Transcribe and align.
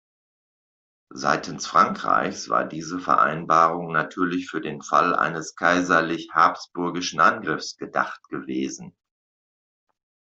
Seitens 1.13 1.67
Frankreichs 1.67 2.49
war 2.49 2.65
diese 2.65 2.99
Vereinbarung 2.99 3.91
natürlich 3.91 4.49
für 4.49 4.59
den 4.59 4.81
Fall 4.81 5.15
eines 5.15 5.53
kaiserlich-habsburgischen 5.55 7.19
Angriffs 7.19 7.77
gedacht 7.77 8.23
gewesen. 8.27 8.95